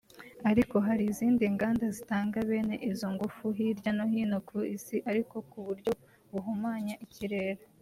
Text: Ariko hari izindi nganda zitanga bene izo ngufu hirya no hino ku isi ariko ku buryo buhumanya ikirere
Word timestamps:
Ariko 0.49 0.75
hari 0.87 1.03
izindi 1.11 1.43
nganda 1.53 1.85
zitanga 1.95 2.37
bene 2.49 2.75
izo 2.89 3.07
ngufu 3.13 3.45
hirya 3.57 3.91
no 3.97 4.05
hino 4.11 4.37
ku 4.47 4.57
isi 4.75 4.97
ariko 5.09 5.35
ku 5.49 5.57
buryo 5.65 5.91
buhumanya 6.31 6.95
ikirere 7.05 7.61